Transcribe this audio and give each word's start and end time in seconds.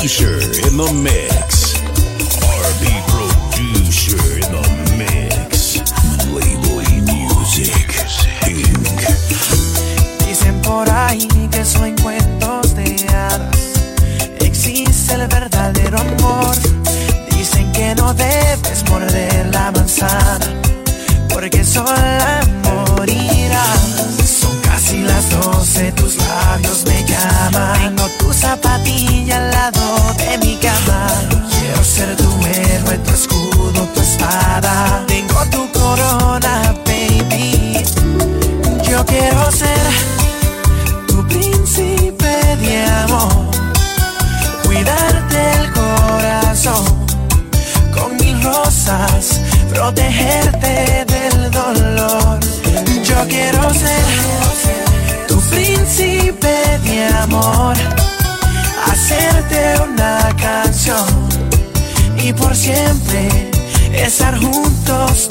producer 0.00 0.40
in 0.66 0.78
the 0.78 0.90
mix. 1.04 1.76
RB 2.64 2.84
producer 3.12 4.16
in 4.40 4.48
the 4.48 4.64
mix. 4.96 5.76
Label 6.32 6.80
Music 7.04 7.92
Inc. 8.48 9.00
Dicen 10.26 10.58
por 10.62 10.88
ahí 10.88 11.28
que 11.50 11.62
son 11.66 11.94
cuentos 11.96 12.74
de 12.74 12.96
hadas. 13.10 13.58
Existe 14.40 15.14
el 15.16 15.28
verdadero 15.28 15.98
amor. 15.98 16.56
Dicen 17.36 17.70
que 17.72 17.94
no 17.94 18.14
debes 18.14 18.82
morder 18.88 19.50
la 19.52 19.70
manzana. 19.70 20.46
Porque 21.28 21.62
sola 21.62 22.40
morirás. 22.64 23.82
Son 24.24 24.58
casi 24.60 25.02
las 25.02 25.28
doce, 25.28 25.92
tus 25.92 26.16
labios 26.16 26.86
me 26.86 27.04
llaman. 27.04 27.96
Tengo 27.96 28.08
tu 28.18 28.32
al 29.32 29.50
lado 29.50 30.14
de 30.18 30.38
mi 30.38 30.56
cama. 30.56 31.06
Quiero 31.50 31.84
ser 31.84 32.16
tu 32.16 32.30
héroe, 32.46 32.98
tu 32.98 33.10
escudo, 33.10 33.88
tu 33.94 34.00
espada. 34.00 35.04
Tengo 35.06 35.44
tu 35.50 35.70
corona, 35.72 36.74
baby. 36.84 37.84
Yo 38.88 39.04
quiero 39.06 39.50
ser 39.52 39.80
tu 41.06 41.26
príncipe 41.28 42.56
de 42.56 42.84
amor, 43.04 43.50
cuidarte 44.64 45.38
el 45.60 45.72
corazón 45.72 46.84
con 47.92 48.16
mil 48.16 48.42
rosas, 48.42 49.40
protegerte 49.72 51.04
del 51.06 51.50
dolor. 51.50 52.40
Yo 53.04 53.28
quiero 53.28 53.72
ser 53.72 54.04
tu 55.28 55.40
príncipe 55.50 56.78
de 56.84 57.06
amor, 57.22 57.76
hacerte 58.86 59.74
una 59.82 60.34
canción 60.40 61.06
y 62.22 62.32
por 62.32 62.54
siempre 62.54 63.50
estar 63.92 64.38
juntos 64.38 65.28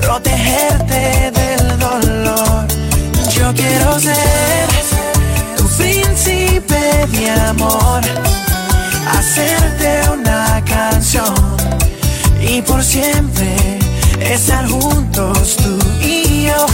protegerte 0.00 1.30
del 1.30 1.78
dolor. 1.78 2.66
Yo 3.34 3.52
quiero 3.54 3.98
ser 4.00 4.68
tu 5.56 5.66
príncipe 5.76 7.06
de 7.12 7.30
amor, 7.30 8.00
hacerte 9.16 10.10
una 10.10 10.62
canción 10.64 11.34
y 12.40 12.62
por 12.62 12.82
siempre 12.82 13.78
estar 14.20 14.66
juntos 14.68 15.56
tú 15.56 15.78
y 16.02 16.46
yo. 16.46 16.66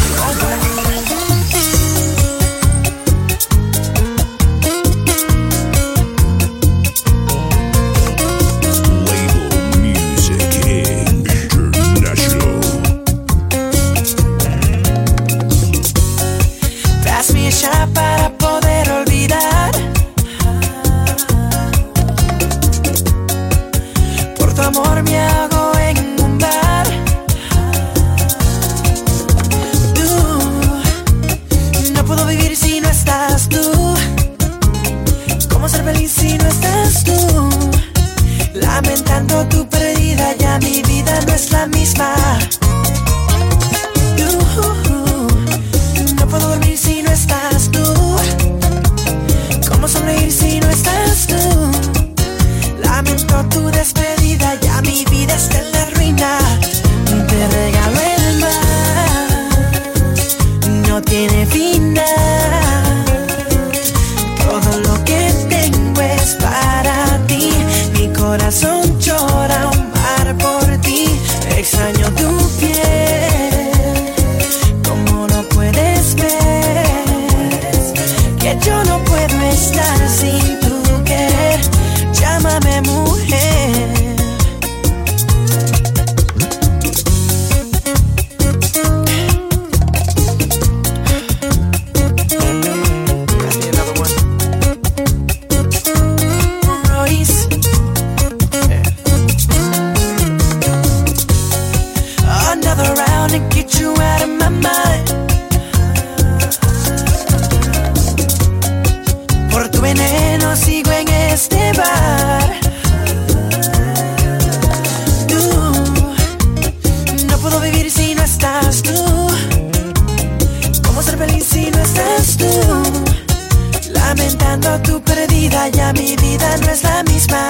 Ya 125.70 125.92
mi 125.92 126.16
vida 126.16 126.56
no 126.58 126.70
es 126.70 126.82
la 126.82 127.02
misma. 127.04 127.48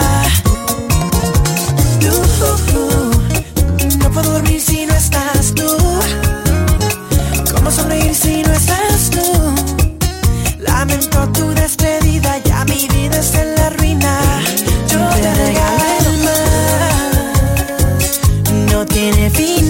No 3.98 4.10
puedo 4.10 4.32
dormir 4.32 4.60
si 4.60 4.86
no 4.86 4.94
estás 4.94 5.52
tú. 5.54 5.66
¿Cómo 7.54 7.70
sonreír 7.70 8.14
si 8.14 8.42
no 8.42 8.52
estás 8.52 9.10
tú? 9.10 9.54
Lamento 10.58 11.28
tu 11.32 11.48
despedida, 11.54 12.38
ya 12.38 12.64
mi 12.64 12.88
vida 12.88 13.18
está 13.18 13.42
en 13.42 13.54
la 13.56 13.70
ruina. 13.70 14.20
Yo 14.88 15.08
te 15.10 15.34
regalo 15.34 16.10
el 16.10 16.18
mar, 16.24 16.92
no 18.70 18.86
tiene 18.86 19.30
final. 19.30 19.65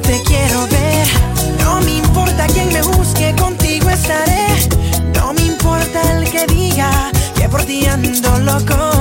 Te 0.00 0.22
quiero 0.22 0.66
ver. 0.68 1.06
No 1.60 1.80
me 1.80 1.98
importa 1.98 2.46
quién 2.46 2.72
me 2.72 2.82
busque, 2.82 3.34
contigo 3.36 3.90
estaré. 3.90 4.46
No 5.14 5.32
me 5.32 5.42
importa 5.42 6.00
el 6.12 6.30
que 6.30 6.46
diga 6.46 7.10
que 7.36 7.48
por 7.48 7.62
ti 7.64 7.86
ando 7.86 8.38
loco. 8.38 8.97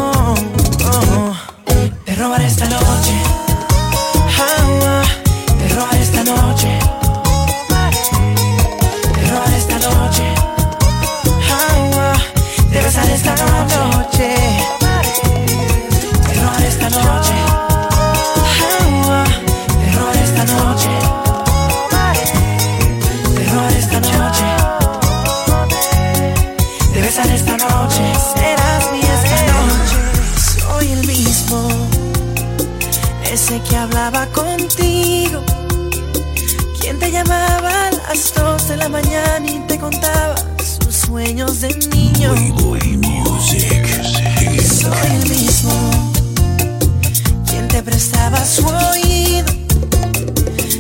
A 37.38 37.92
las 38.10 38.34
dos 38.34 38.68
de 38.68 38.78
la 38.78 38.90
mañana 38.90 39.46
y 39.46 39.60
te 39.68 39.78
contaba 39.78 40.36
sus 40.82 40.96
sueños 40.96 41.62
de 41.62 41.70
niño. 41.94 42.34
Label 42.34 42.98
Music. 42.98 43.88
Soy 44.62 45.12
el 45.22 45.30
mismo, 45.30 45.72
quien 47.48 47.68
te 47.68 47.82
prestaba 47.84 48.44
su 48.46 48.66
oído, 48.66 49.48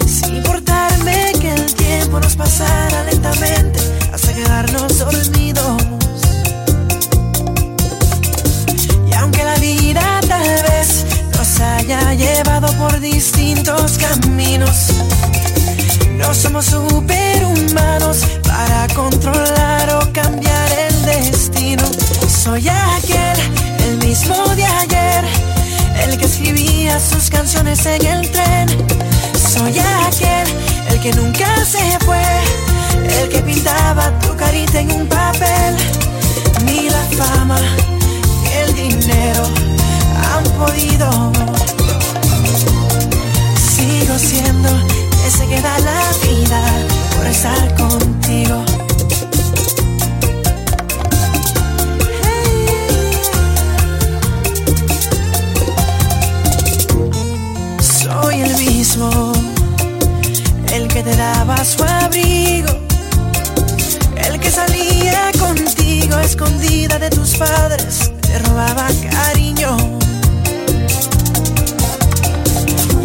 sin 0.07 0.37
importarme 0.37 1.33
que 1.39 1.51
el 1.53 1.73
tiempo 1.75 2.19
nos 2.19 2.35
pasara 2.35 3.03
lentamente 3.03 3.79
hasta 4.13 4.33
quedarnos 4.33 4.99
dormidos. 4.99 5.81
Y 9.09 9.13
aunque 9.13 9.43
la 9.43 9.55
vida 9.55 10.19
tal 10.27 10.47
vez 10.69 11.05
nos 11.37 11.59
haya 11.59 12.13
llevado 12.13 12.71
por 12.73 12.99
distintos 12.99 13.97
caminos, 13.97 14.91
no 16.17 16.33
somos 16.33 16.65
superhumanos 16.65 18.25
para 18.43 18.87
controlar 18.95 19.89
o 19.95 20.13
cambiar 20.13 20.71
el 20.71 21.05
destino. 21.05 21.83
Soy 22.27 22.67
aquel, 22.67 23.37
el 23.87 23.97
mismo 23.97 24.35
de 24.55 24.65
ayer, 24.65 25.23
el 26.05 26.17
que 26.17 26.25
escribía 26.25 26.99
sus 26.99 27.29
canciones 27.29 27.85
en 27.85 28.05
el 28.05 28.31
tren. 28.31 28.67
Soy 29.35 29.77
aquel, 29.79 30.47
el 30.89 30.99
que 31.01 31.13
nunca 31.13 31.65
se 31.65 31.97
fue, 32.05 32.23
el 33.21 33.29
que 33.29 33.39
pintaba 33.41 33.96
contigo. 47.77 48.65
Soy 57.79 58.41
el 58.41 58.57
mismo, 58.57 59.33
el 60.73 60.87
que 60.87 61.03
te 61.03 61.15
daba 61.15 61.63
su 61.63 61.83
abrigo, 61.83 62.69
el 64.27 64.39
que 64.39 64.49
salía 64.49 65.31
contigo 65.37 66.17
escondida 66.17 66.97
de 66.97 67.09
tus 67.11 67.37
padres, 67.37 68.11
te 68.21 68.39
robaba 68.39 68.87
cariño. 69.11 69.77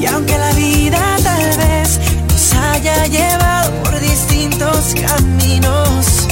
Y 0.00 0.06
aunque 0.06 0.38
la 0.38 0.52
vida 0.52 1.16
tal 1.22 1.56
vez 1.58 2.00
nos 2.30 2.54
haya 2.54 3.06
llevado 3.06 3.91
distintos 4.12 4.94
caminos, 4.94 6.28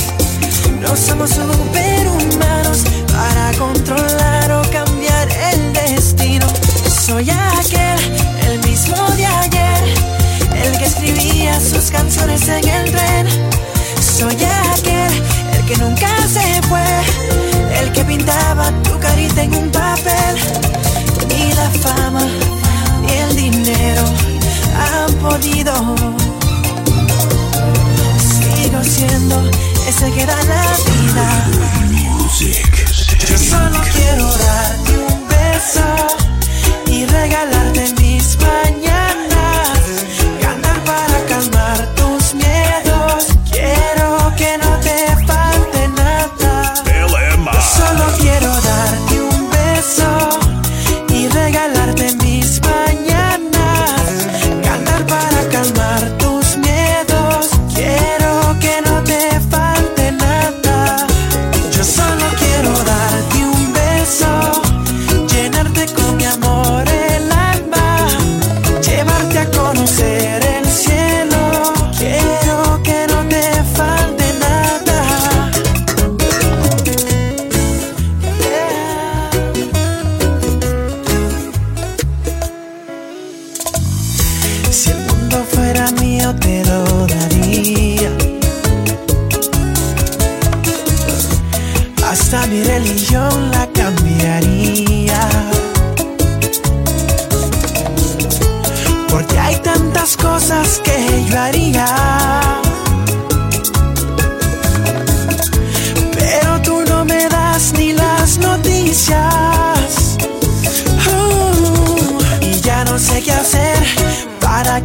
no 0.83 0.95
somos 0.95 1.31
superhumanos 1.31 2.85
para 3.11 3.53
controlar 3.59 4.53
o 4.53 4.63
cambiar 4.71 5.27
el 5.53 5.73
destino. 5.73 6.47
Soy 7.07 7.31
aquel, 7.31 7.99
el 8.47 8.59
mismo 8.69 8.97
de 9.17 9.25
ayer, 9.25 9.83
el 10.63 10.79
que 10.79 10.85
escribía 10.85 11.59
sus 11.59 11.91
canciones 11.91 12.47
en 12.49 12.69
el 12.69 12.91
tren. 12.93 13.27
Soy 13.99 14.37
aquel, 14.75 15.13
el 15.55 15.65
que 15.67 15.77
nunca 15.79 16.11
se 16.29 16.61
fue, 16.69 16.85
el 17.81 17.91
que 17.93 18.05
pintaba 18.05 18.71
tu 18.83 18.99
carita 18.99 19.43
en 19.43 19.55
un 19.55 19.71
papel. 19.71 20.37
Ni 21.29 21.55
la 21.55 21.71
fama, 21.71 22.27
ni 23.07 23.13
el 23.13 23.37
dinero 23.37 24.05
han 24.77 25.15
podido. 25.15 26.30
Sigo 28.83 28.85
siendo 28.85 29.51
ese 29.87 30.11
que 30.13 30.27
da 30.27 30.37
la 30.45 30.63
vida. 30.87 31.27
Music 31.91 32.89
Yo 33.29 33.37
solo 33.39 33.81
quiero 33.93 34.25
darte 34.37 34.93
un 34.93 35.29
beso 35.29 35.85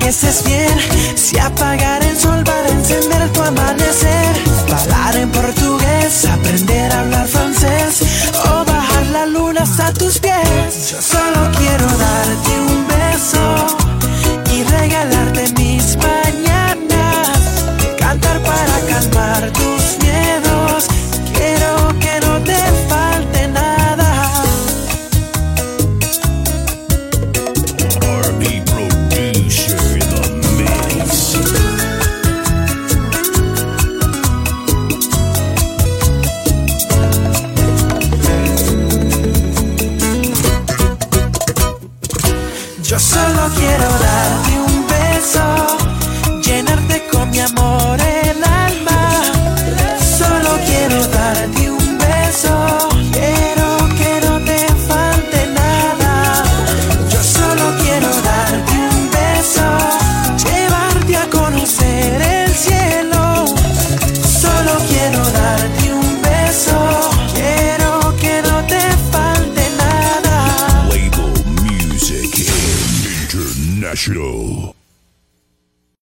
estés 0.08 0.44
bien. 0.44 0.78
Si 1.16 1.38
apagar 1.40 2.05